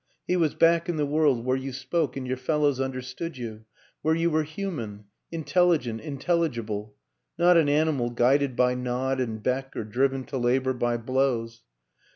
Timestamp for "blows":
10.97-11.61